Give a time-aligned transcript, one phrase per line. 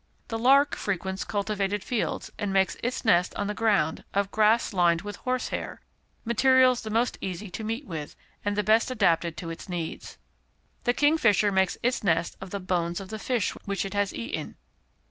[0.29, 5.03] The lark frequents cultivated fields, and makes its nest, on the ground, of grass lined
[5.03, 5.83] with horsehair
[6.25, 10.17] materials the most easy to meet with, and the best adapted to its needs.
[10.85, 14.55] The kingfisher makes its nest of the bones of the fish which it has eaten.